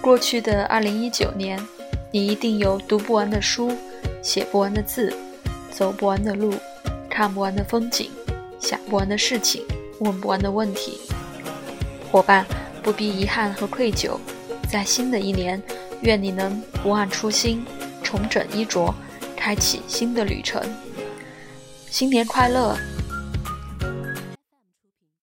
[0.00, 1.58] 过去的二零一九年
[2.10, 3.76] 你一定有读不完的书
[4.22, 5.12] 写不完的字
[5.70, 6.54] 走不完的路
[7.10, 8.10] 看不完的风景
[8.60, 9.64] 想不完的事情
[10.00, 11.00] 问不完的问题。
[12.10, 12.46] 伙伴
[12.82, 14.16] 不必遗憾和愧疚
[14.70, 15.60] 在新的一年
[16.02, 17.64] 愿你能不忘初心
[18.02, 18.94] 重整衣着
[19.36, 20.62] 开启新的旅程。
[21.90, 22.76] 新年快乐